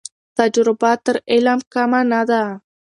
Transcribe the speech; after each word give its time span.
تجربه 0.37 0.91
تر 1.05 1.15
علم 1.31 1.59
کمه 1.73 2.01
نه 2.11 2.21
ده. 2.29 2.43